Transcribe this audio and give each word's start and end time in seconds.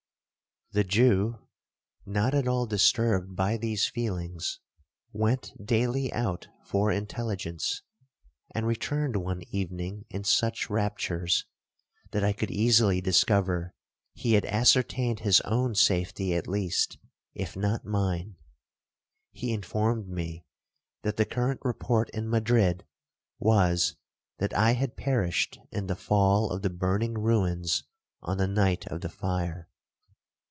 'The 0.73 0.85
Jew, 0.85 1.37
not 2.05 2.33
at 2.33 2.47
all 2.47 2.65
disturbed 2.65 3.35
by 3.35 3.57
these 3.57 3.89
feelings, 3.89 4.61
went 5.11 5.51
daily 5.61 6.13
out 6.13 6.47
for 6.63 6.93
intelligence, 6.93 7.81
and 8.55 8.65
returned 8.65 9.17
one 9.17 9.41
evening 9.49 10.05
in 10.09 10.23
such 10.23 10.69
raptures, 10.69 11.45
that 12.11 12.23
I 12.23 12.31
could 12.31 12.49
easily 12.51 13.01
discover 13.01 13.73
he 14.13 14.31
had 14.35 14.45
ascertained 14.45 15.19
his 15.19 15.41
own 15.41 15.75
safety 15.75 16.33
at 16.35 16.47
least, 16.47 16.97
if 17.33 17.57
not 17.57 17.83
mine. 17.83 18.37
He 19.33 19.51
informed 19.51 20.07
me 20.07 20.45
that 21.03 21.17
the 21.17 21.25
current 21.25 21.59
report 21.65 22.09
in 22.11 22.29
Madrid 22.29 22.85
was, 23.39 23.97
that 24.37 24.53
I 24.53 24.71
had 24.71 24.95
perished 24.95 25.59
in 25.69 25.87
the 25.87 25.97
fall 25.97 26.49
of 26.49 26.61
the 26.61 26.69
burning 26.69 27.15
ruins 27.15 27.83
on 28.21 28.37
the 28.37 28.47
night 28.47 28.87
of 28.87 29.01
the 29.01 29.09
fire. 29.09 29.67